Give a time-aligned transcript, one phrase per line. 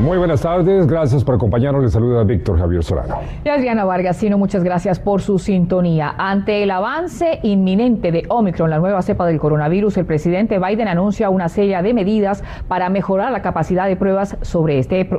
[0.00, 1.82] Muy buenas tardes, gracias por acompañarnos.
[1.82, 3.16] Le saluda Víctor Javier Solano.
[3.44, 6.14] Y Adriana Vargas, Sino, muchas gracias por su sintonía.
[6.16, 11.30] Ante el avance inminente de Omicron, la nueva cepa del coronavirus, el presidente Biden anuncia
[11.30, 15.10] una serie de medidas para mejorar la capacidad de pruebas sobre este,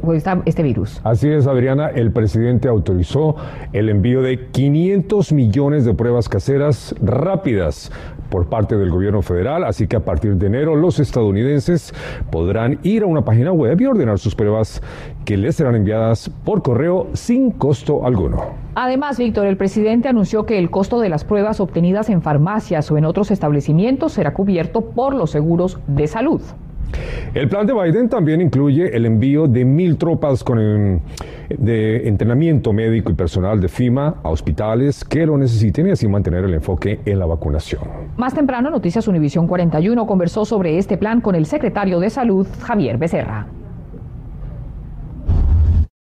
[0.46, 1.02] este virus.
[1.04, 3.36] Así es, Adriana, el presidente autorizó
[3.74, 7.92] el envío de 500 millones de pruebas caseras rápidas
[8.30, 11.94] por parte del gobierno federal, así que a partir de enero los estadounidenses
[12.32, 14.82] podrán ir a una página web y ordenar sus pruebas
[15.26, 18.70] que les serán enviadas por correo sin costo alguno.
[18.76, 22.98] Además, Víctor, el presidente anunció que el costo de las pruebas obtenidas en farmacias o
[22.98, 26.42] en otros establecimientos será cubierto por los seguros de salud.
[27.34, 31.00] El plan de Biden también incluye el envío de mil tropas con, em,
[31.50, 36.44] de entrenamiento médico y personal de FIMA a hospitales que lo necesiten y así mantener
[36.46, 37.82] el enfoque en la vacunación.
[38.18, 42.98] Más temprano, Noticias Univisión 41 conversó sobre este plan con el secretario de Salud, Javier
[42.98, 43.48] Becerra.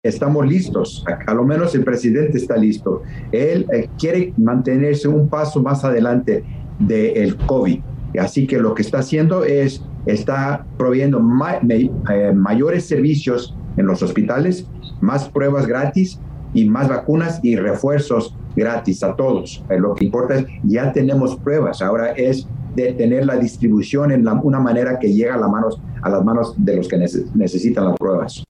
[0.02, 3.02] Estamos listos, a, lo menos el presidente está listo.
[3.32, 6.44] Él eh, quiere mantenerse un paso más adelante
[6.78, 7.80] del COVID.
[8.20, 11.20] Así que lo que está haciendo es está proveyendo
[11.68, 14.66] eh, mayores servicios en los hospitales,
[15.00, 16.18] más pruebas gratis
[16.54, 19.62] y más vacunas y refuerzos gratis a todos.
[19.68, 24.26] Eh, lo que importa es, ya tenemos pruebas, ahora es de tener la distribución en
[24.42, 27.96] una manera que llega a, las manos, a las manos de los que necesitan las
[27.96, 28.45] pruebas.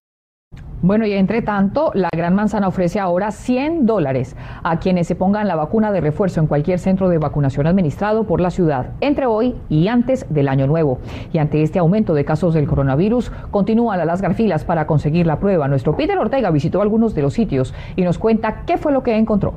[0.82, 5.48] Bueno, y entre tanto, la Gran Manzana ofrece ahora 100 dólares a quienes se pongan
[5.48, 9.54] la vacuna de refuerzo en cualquier centro de vacunación administrado por la ciudad entre hoy
[9.70, 10.98] y antes del año nuevo.
[11.32, 15.66] Y ante este aumento de casos del coronavirus, continúan las garfilas para conseguir la prueba.
[15.66, 19.16] Nuestro Peter Ortega visitó algunos de los sitios y nos cuenta qué fue lo que
[19.16, 19.54] encontró.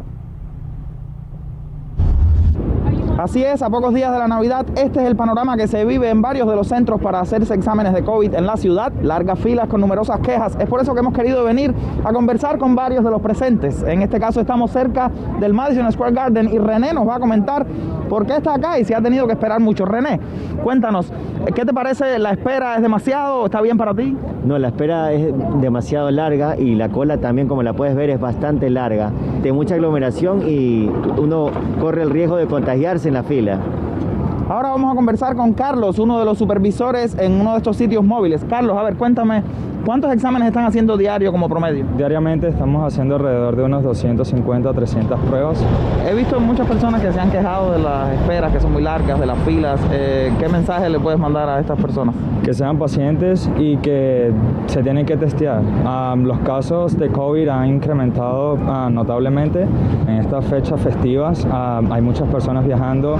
[3.19, 6.09] Así es, a pocos días de la Navidad, este es el panorama que se vive
[6.09, 8.93] en varios de los centros para hacerse exámenes de COVID en la ciudad.
[9.01, 10.55] Largas filas con numerosas quejas.
[10.57, 11.73] Es por eso que hemos querido venir
[12.05, 13.83] a conversar con varios de los presentes.
[13.83, 17.65] En este caso estamos cerca del Madison Square Garden y René nos va a comentar
[18.07, 19.83] por qué está acá y si ha tenido que esperar mucho.
[19.83, 20.17] René,
[20.63, 21.11] cuéntanos,
[21.53, 22.19] ¿qué te parece?
[22.19, 23.45] ¿La espera es demasiado?
[23.45, 24.15] ¿Está bien para ti?
[24.45, 28.19] No, la espera es demasiado larga y la cola también, como la puedes ver, es
[28.19, 29.11] bastante larga.
[29.41, 31.49] Tiene mucha aglomeración y uno
[31.81, 33.59] corre el riesgo de contagiarse en la fila.
[34.49, 38.03] Ahora vamos a conversar con Carlos, uno de los supervisores en uno de estos sitios
[38.03, 38.43] móviles.
[38.49, 39.43] Carlos, a ver, cuéntame,
[39.85, 41.85] ¿cuántos exámenes están haciendo diario como promedio?
[41.95, 45.63] Diariamente estamos haciendo alrededor de unos 250 a 300 pruebas.
[46.03, 49.19] He visto muchas personas que se han quejado de las esperas que son muy largas,
[49.19, 49.79] de las filas.
[49.91, 52.15] Eh, ¿Qué mensaje le puedes mandar a estas personas?
[52.43, 54.31] Que sean pacientes y que
[54.65, 55.61] se tienen que testear.
[55.85, 59.67] Ah, los casos de COVID han incrementado ah, notablemente
[60.07, 61.47] en estas fechas festivas.
[61.51, 63.15] Ah, hay muchas personas viajando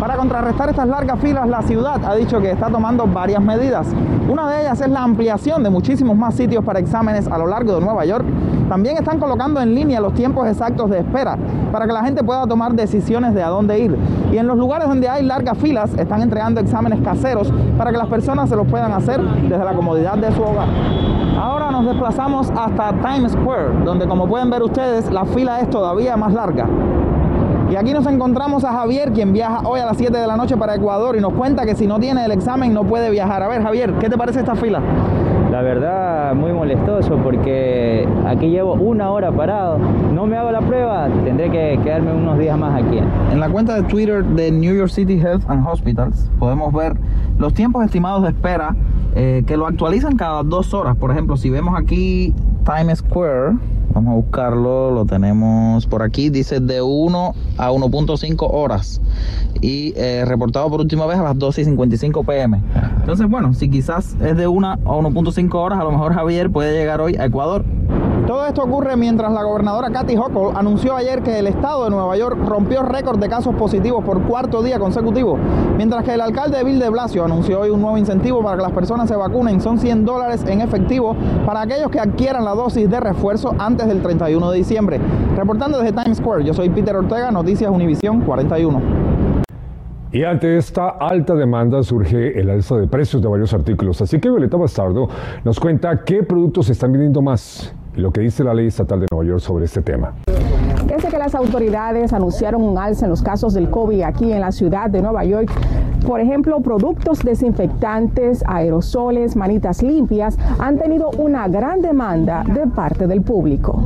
[0.00, 3.86] para contrarrestar estas largas filas, la ciudad ha dicho que está tomando varias medidas.
[4.28, 7.74] Una de ellas es la ampliación de muchísimos más sitios para exámenes a lo largo
[7.74, 8.24] de Nueva York.
[8.68, 11.36] También están colocando en línea los tiempos exactos de espera
[11.70, 13.98] para que la gente pueda tomar decisiones de a dónde ir.
[14.32, 18.08] Y en los lugares donde hay largas filas, están entregando exámenes caseros para que las
[18.08, 20.68] personas se los puedan hacer desde la comodidad de su hogar.
[21.38, 26.16] Ahora nos desplazamos hasta Times Square, donde como pueden ver ustedes, la fila es todavía
[26.16, 26.66] más larga.
[27.70, 30.56] Y aquí nos encontramos a Javier, quien viaja hoy a las 7 de la noche
[30.56, 33.44] para Ecuador y nos cuenta que si no tiene el examen no puede viajar.
[33.44, 34.80] A ver, Javier, ¿qué te parece esta fila?
[35.52, 39.78] La verdad, muy molestoso porque aquí llevo una hora parado.
[40.12, 42.98] No me hago la prueba, tendré que quedarme unos días más aquí.
[43.30, 46.94] En la cuenta de Twitter de New York City Health and Hospitals podemos ver
[47.38, 48.74] los tiempos estimados de espera
[49.14, 50.96] eh, que lo actualizan cada dos horas.
[50.96, 53.54] Por ejemplo, si vemos aquí Times Square,
[53.92, 59.00] Vamos a buscarlo, lo tenemos por aquí, dice de 1 a 1.5 horas
[59.60, 62.62] y eh, reportado por última vez a las 12 y 55 pm.
[63.00, 66.72] Entonces, bueno, si quizás es de 1 a 1.5 horas, a lo mejor Javier puede
[66.78, 67.64] llegar hoy a Ecuador
[68.26, 72.16] todo esto ocurre mientras la gobernadora Kathy Hochul anunció ayer que el estado de Nueva
[72.16, 75.38] York rompió récord de casos positivos por cuarto día consecutivo,
[75.76, 78.62] mientras que el alcalde de Bill de Blasio anunció hoy un nuevo incentivo para que
[78.62, 79.60] las personas se vacunen.
[79.60, 84.02] Son 100 dólares en efectivo para aquellos que adquieran la dosis de refuerzo antes del
[84.02, 85.00] 31 de diciembre.
[85.36, 88.80] Reportando desde Times Square, yo soy Peter Ortega, Noticias Univisión 41.
[90.12, 94.02] Y ante esta alta demanda surge el alza de precios de varios artículos.
[94.02, 95.08] Así que Violeta Bastardo
[95.44, 99.26] nos cuenta qué productos están vendiendo más lo que dice la ley estatal de Nueva
[99.26, 100.14] York sobre este tema.
[100.86, 104.50] Desde que las autoridades anunciaron un alza en los casos del COVID aquí en la
[104.52, 105.50] ciudad de Nueva York,
[106.06, 113.20] Por ejemplo, productos desinfectantes, aerosoles, manitas limpias han tenido una gran demanda de parte del
[113.20, 113.84] público.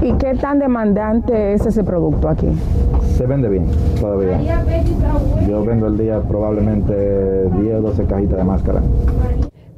[0.00, 2.48] ¿Y qué tan demandante es ese producto aquí?
[3.16, 3.66] Se vende bien
[4.00, 4.40] todavía.
[5.46, 8.80] Yo vendo el día probablemente 10 o 12 cajitas de máscara.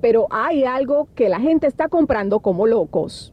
[0.03, 3.33] Pero hay algo que la gente está comprando como locos.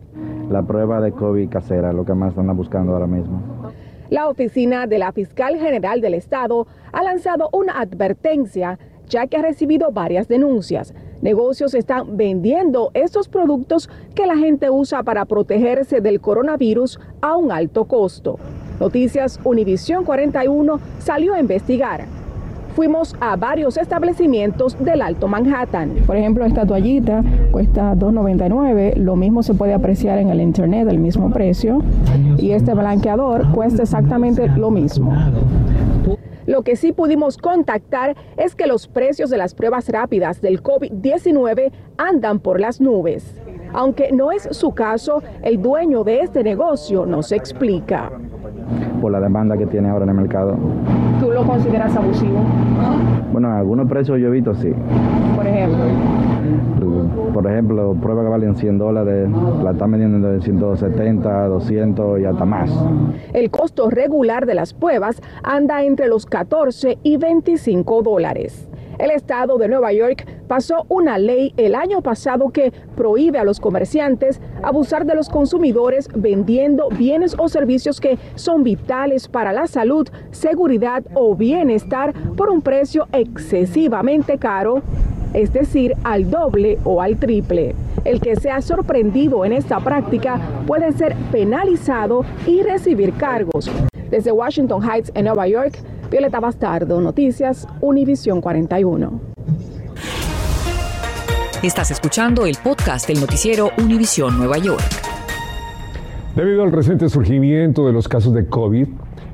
[0.49, 3.41] La prueba de COVID casera, lo que más están buscando ahora mismo.
[4.09, 9.41] La oficina de la fiscal general del estado ha lanzado una advertencia ya que ha
[9.41, 10.93] recibido varias denuncias.
[11.21, 17.51] Negocios están vendiendo estos productos que la gente usa para protegerse del coronavirus a un
[17.51, 18.39] alto costo.
[18.79, 22.18] Noticias Univisión 41 salió a investigar.
[22.79, 25.95] Fuimos a varios establecimientos del Alto Manhattan.
[26.07, 27.21] Por ejemplo, esta toallita
[27.51, 31.83] cuesta 2.99, lo mismo se puede apreciar en el internet, el mismo precio.
[32.37, 35.13] Y este blanqueador cuesta exactamente lo mismo.
[36.45, 41.73] Lo que sí pudimos contactar es que los precios de las pruebas rápidas del COVID-19
[41.97, 43.35] andan por las nubes.
[43.73, 48.09] Aunque no es su caso, el dueño de este negocio nos explica.
[49.01, 50.55] Por la demanda que tiene ahora en el mercado.
[51.19, 52.39] ¿Tú lo consideras abusivo?
[53.31, 54.73] Bueno, algunos precios yo he visto sí.
[55.35, 55.77] Por ejemplo.
[57.33, 59.29] Por ejemplo, pruebas que valen 100 dólares,
[59.63, 62.71] la están vendiendo de 170, 200 y hasta más.
[63.33, 68.68] El costo regular de las pruebas anda entre los 14 y 25 dólares.
[68.99, 73.61] El estado de Nueva York pasó una ley el año pasado que prohíbe a los
[73.61, 80.09] comerciantes abusar de los consumidores vendiendo bienes o servicios que son vitales para la salud,
[80.31, 84.83] seguridad o bienestar por un precio excesivamente caro
[85.33, 87.75] es decir, al doble o al triple.
[88.03, 93.69] El que sea sorprendido en esta práctica puede ser penalizado y recibir cargos.
[94.09, 95.77] Desde Washington Heights, en Nueva York,
[96.09, 99.21] Violeta Bastardo, Noticias, Univisión 41.
[101.61, 104.81] Estás escuchando el podcast del noticiero Univisión Nueva York.
[106.35, 108.87] Debido al reciente surgimiento de los casos de COVID,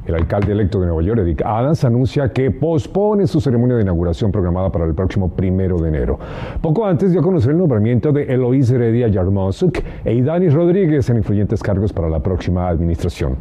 [0.06, 4.32] el alcalde electo de Nueva York, Eric Adams, anuncia que pospone su ceremonia de inauguración
[4.32, 6.20] programada para el próximo primero de enero.
[6.62, 11.18] Poco antes dio a conocer el nombramiento de Eloise Heredia Yarmosuk e Idani Rodríguez en
[11.18, 13.38] influyentes cargos para la próxima administración.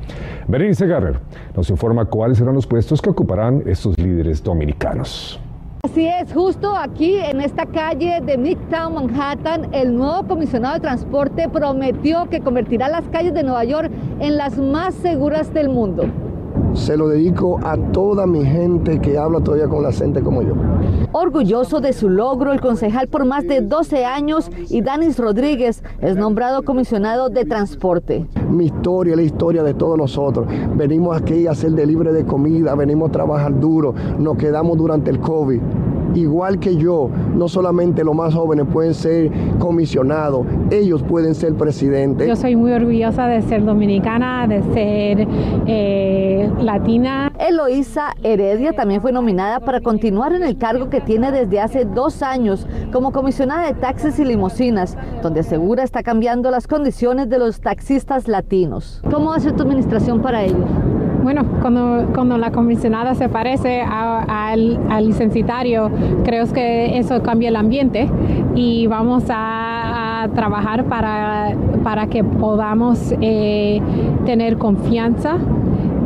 [0.49, 1.19] Berenice Garrer
[1.55, 5.41] nos informa cuáles serán los puestos que ocuparán estos líderes dominicanos.
[5.83, 11.47] Así es, justo aquí en esta calle de Midtown Manhattan, el nuevo comisionado de transporte
[11.51, 16.07] prometió que convertirá las calles de Nueva York en las más seguras del mundo
[16.75, 20.55] se lo dedico a toda mi gente que habla todavía con la gente como yo.
[21.13, 26.17] Orgulloso de su logro, el concejal por más de 12 años y Danis Rodríguez es
[26.17, 28.27] nombrado comisionado de transporte.
[28.51, 30.47] Mi historia es la historia de todos nosotros.
[30.77, 35.21] Venimos aquí a hacer delivery de comida, venimos a trabajar duro, nos quedamos durante el
[35.21, 35.61] COVID
[36.15, 42.29] igual que yo, no solamente los más jóvenes pueden ser comisionados, ellos pueden ser presidentes.
[42.29, 45.29] Yo soy muy orgullosa de ser dominicana, de ser
[45.67, 47.33] eh, latina.
[47.39, 52.23] Eloísa Heredia también fue nominada para continuar en el cargo que tiene desde hace dos
[52.23, 57.61] años como comisionada de taxis y limusinas, donde asegura está cambiando las condiciones de los
[57.61, 59.03] taxistas latinos.
[59.11, 60.65] ¿Cómo hace tu administración para ellos?
[61.25, 65.91] Bueno, cuando, cuando la comisionada se parece al, al licenciatario,
[66.23, 68.11] creo que eso cambia el ambiente
[68.55, 73.81] y vamos a, trabajar para, para que podamos eh,
[74.27, 75.39] tener confianza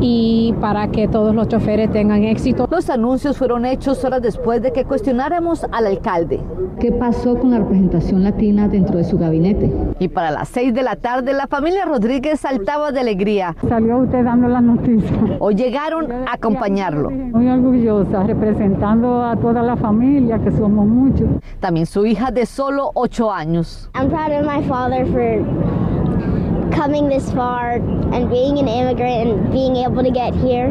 [0.00, 2.68] y para que todos los choferes tengan éxito.
[2.70, 6.40] Los anuncios fueron hechos horas después de que cuestionáramos al alcalde.
[6.80, 9.72] ¿Qué pasó con la representación latina dentro de su gabinete?
[9.98, 13.56] Y para las seis de la tarde, la familia Rodríguez saltaba de alegría.
[13.68, 15.12] Salió usted dando las noticias.
[15.40, 17.10] O llegaron a acompañarlo.
[17.10, 21.28] Muy orgullosa, representando a toda la familia, que somos muchos.
[21.58, 23.90] También su hija de solo ocho años.
[23.94, 25.87] I'm proud of my father for
[26.72, 27.74] coming this far
[28.12, 30.70] and being an immigrant and being able to get here.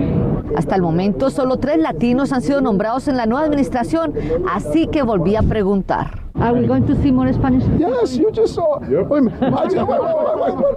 [0.56, 4.14] Hasta el momento, solo tres latinos han sido nombrados en la nueva administración,
[4.50, 6.27] así que volví a preguntar.
[6.40, 7.64] Are we going to see more Spanish?
[7.80, 8.80] Yes, you just saw.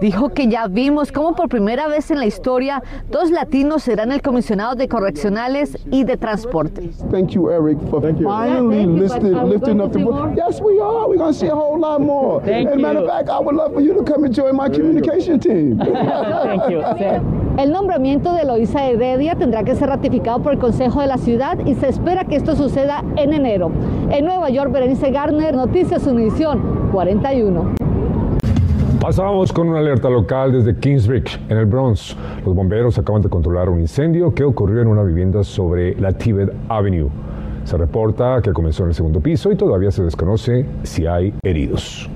[0.01, 4.23] Dijo que ya vimos cómo por primera vez en la historia dos latinos serán el
[4.23, 6.91] comisionado de correccionales y de transporte.
[7.11, 8.27] Thank you, Eric, for Thank you.
[8.27, 10.35] finally lifting, lifting up the voice.
[10.37, 11.09] Yes, we are.
[11.09, 12.41] We're going to see a whole lot more.
[12.43, 12.87] Thank and you.
[12.87, 15.79] matter of fact, I would love for you to come and join my communication team.
[15.79, 17.37] Thank you.
[17.61, 21.59] El nombramiento de Loisa Heredia tendrá que ser ratificado por el Consejo de la Ciudad
[21.67, 23.71] y se espera que esto suceda en enero.
[24.11, 27.75] En Nueva York, Berenice Garner, Noticias Univisión 41.
[28.99, 32.17] Pasamos con una alerta local desde Kingsbridge, en el Bronx.
[32.47, 36.51] Los bomberos acaban de controlar un incendio que ocurrió en una vivienda sobre la Tibet
[36.71, 37.11] Avenue.
[37.65, 42.09] Se reporta que comenzó en el segundo piso y todavía se desconoce si hay heridos.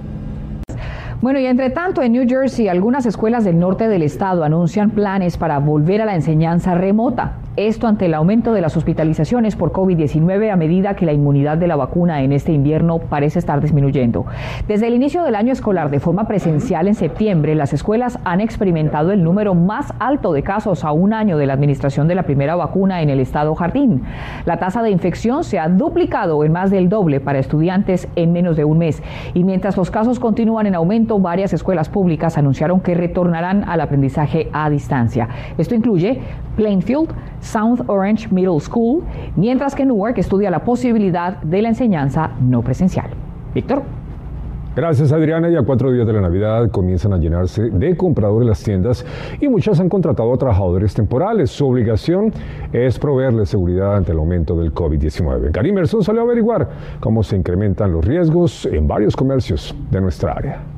[1.24, 5.38] Bueno, y entre tanto, en New Jersey, algunas escuelas del norte del estado anuncian planes
[5.38, 7.38] para volver a la enseñanza remota.
[7.56, 11.68] Esto ante el aumento de las hospitalizaciones por COVID-19 a medida que la inmunidad de
[11.68, 14.26] la vacuna en este invierno parece estar disminuyendo.
[14.66, 19.12] Desde el inicio del año escolar de forma presencial en septiembre, las escuelas han experimentado
[19.12, 22.56] el número más alto de casos a un año de la administración de la primera
[22.56, 24.02] vacuna en el estado Jardín.
[24.46, 28.56] La tasa de infección se ha duplicado en más del doble para estudiantes en menos
[28.56, 29.00] de un mes.
[29.32, 34.48] Y mientras los casos continúan en aumento, varias escuelas públicas anunciaron que retornarán al aprendizaje
[34.52, 35.28] a distancia.
[35.56, 36.20] Esto incluye
[36.56, 39.02] Plainfield, South Orange Middle School,
[39.36, 43.10] mientras que Newark estudia la posibilidad de la enseñanza no presencial.
[43.54, 43.82] Víctor.
[44.76, 49.06] Gracias Adriana, ya cuatro días de la Navidad comienzan a llenarse de compradores las tiendas
[49.40, 51.50] y muchas han contratado a trabajadores temporales.
[51.50, 52.32] Su obligación
[52.72, 55.52] es proveerles seguridad ante el aumento del COVID-19.
[55.52, 56.68] Gary Merson salió a averiguar
[56.98, 60.73] cómo se incrementan los riesgos en varios comercios de nuestra área.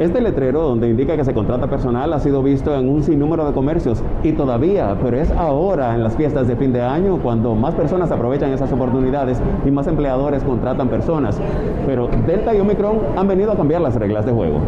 [0.00, 3.52] Este letrero, donde indica que se contrata personal, ha sido visto en un sinnúmero de
[3.52, 7.74] comercios y todavía, pero es ahora en las fiestas de fin de año cuando más
[7.74, 11.40] personas aprovechan esas oportunidades y más empleadores contratan personas.
[11.84, 14.60] Pero Delta y Omicron han venido a cambiar las reglas de juego.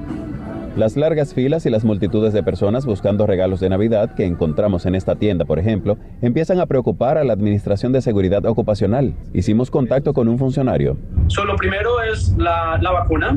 [0.77, 4.95] Las largas filas y las multitudes de personas buscando regalos de Navidad que encontramos en
[4.95, 9.15] esta tienda, por ejemplo, empiezan a preocupar a la Administración de Seguridad Ocupacional.
[9.35, 10.97] Hicimos contacto con un funcionario.
[11.45, 13.37] lo primero es la, vacuna,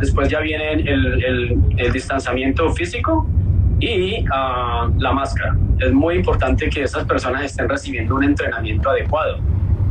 [0.00, 3.26] después ya viene el, distanciamiento físico
[3.80, 5.56] y ah, la máscara.
[5.78, 9.38] Es muy importante que esas personas estén recibiendo un entrenamiento adecuado.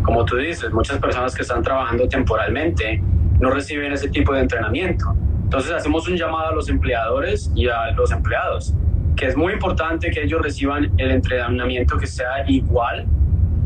[0.03, 3.01] Como tú dices, muchas personas que están trabajando temporalmente
[3.39, 5.13] no reciben ese tipo de entrenamiento.
[5.43, 8.73] Entonces hacemos un llamado a los empleadores y a los empleados,
[9.15, 13.05] que es muy importante que ellos reciban el entrenamiento que sea igual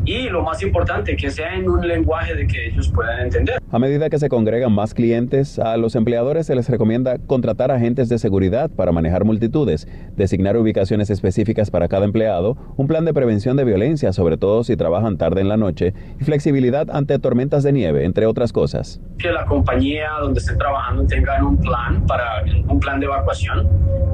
[0.06, 3.62] y lo más importante, que sea en un lenguaje de que ellos puedan entender.
[3.72, 8.08] A medida que se congregan más clientes, a los empleadores se les recomienda contratar agentes
[8.10, 13.58] de seguridad para manejar multitudes, designar ubicaciones específicas para cada empleado, un plan de prevención
[13.58, 17.74] de violencia, sobre todo si trabajan tarde en la noche, y flexibilidad ante tormentas de
[17.74, 19.02] nieve, entre otras cosas.
[19.18, 23.68] Que la compañía donde estén trabajando tengan un plan para un plan de evacuación.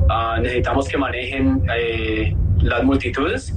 [0.10, 3.54] Ah, necesitamos que manejen eh, las multitudes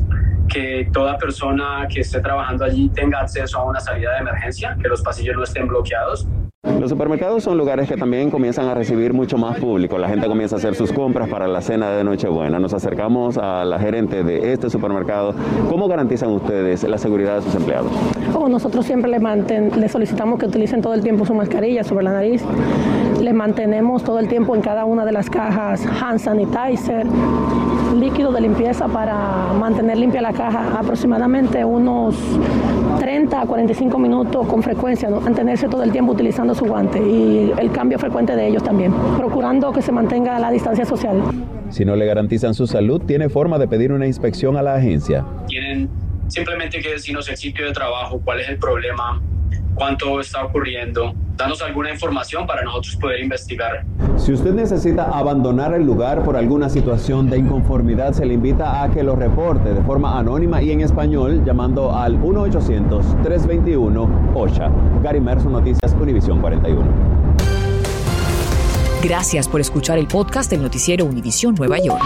[0.49, 4.89] que toda persona que esté trabajando allí tenga acceso a una salida de emergencia, que
[4.89, 6.27] los pasillos no estén bloqueados.
[6.81, 9.99] Los supermercados son lugares que también comienzan a recibir mucho más público.
[9.99, 12.59] La gente comienza a hacer sus compras para la cena de Nochebuena.
[12.59, 15.35] Nos acercamos a la gerente de este supermercado.
[15.69, 17.93] ¿Cómo garantizan ustedes la seguridad de sus empleados?
[18.33, 22.13] Como nosotros siempre le, le solicitamos que utilicen todo el tiempo su mascarilla sobre la
[22.13, 22.43] nariz.
[23.21, 27.07] Le mantenemos todo el tiempo en cada una de las cajas hand sanitizer,
[28.05, 32.15] líquido de limpieza para mantener limpia la caja aproximadamente unos
[33.01, 37.73] 30 a 45 minutos con frecuencia, mantenerse todo el tiempo utilizando su guante y el
[37.73, 41.23] cambio frecuente de ellos también, procurando que se mantenga la distancia social.
[41.71, 45.25] Si no le garantizan su salud, tiene forma de pedir una inspección a la agencia.
[45.47, 45.89] Tienen
[46.29, 49.23] simplemente que decirnos el sitio de trabajo, cuál es el problema,
[49.75, 53.85] cuánto está ocurriendo, danos alguna información para nosotros poder investigar.
[54.17, 58.91] Si usted necesita abandonar el lugar por alguna situación de inconformidad, se le invita a
[58.91, 64.71] que lo reporte de forma anónima y en español llamando al 1-800-321-OSHA.
[65.03, 66.83] Gary Merson, Noticias Univisión 41.
[69.03, 72.03] Gracias por escuchar el podcast del noticiero Univisión Nueva York.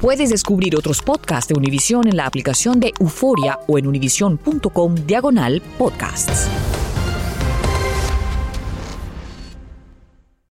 [0.00, 5.62] Puedes descubrir otros podcasts de Univisión en la aplicación de Euforia o en univision.com diagonal
[5.78, 6.48] podcasts.